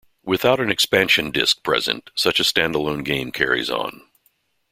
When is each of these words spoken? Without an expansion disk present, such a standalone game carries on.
Without 0.23 0.59
an 0.59 0.71
expansion 0.71 1.29
disk 1.29 1.61
present, 1.61 2.09
such 2.15 2.39
a 2.39 2.43
standalone 2.43 3.05
game 3.05 3.31
carries 3.31 3.69
on. 3.69 4.01